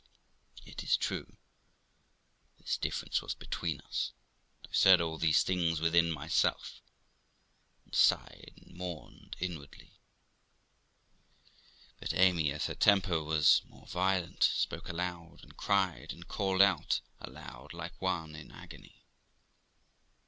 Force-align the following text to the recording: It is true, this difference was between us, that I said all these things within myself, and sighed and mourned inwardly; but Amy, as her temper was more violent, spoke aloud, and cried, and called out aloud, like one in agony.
It 0.65 0.81
is 0.81 0.97
true, 0.97 1.37
this 2.57 2.75
difference 2.75 3.21
was 3.21 3.35
between 3.35 3.81
us, 3.81 4.13
that 4.63 4.69
I 4.69 4.73
said 4.73 4.99
all 4.99 5.19
these 5.19 5.43
things 5.43 5.79
within 5.79 6.11
myself, 6.11 6.81
and 7.85 7.93
sighed 7.93 8.53
and 8.65 8.75
mourned 8.75 9.35
inwardly; 9.39 9.91
but 11.99 12.15
Amy, 12.15 12.51
as 12.51 12.65
her 12.65 12.73
temper 12.73 13.23
was 13.23 13.61
more 13.65 13.85
violent, 13.85 14.41
spoke 14.43 14.89
aloud, 14.89 15.43
and 15.43 15.55
cried, 15.55 16.11
and 16.13 16.27
called 16.27 16.63
out 16.63 17.01
aloud, 17.19 17.71
like 17.71 18.01
one 18.01 18.35
in 18.35 18.51
agony. 18.51 19.03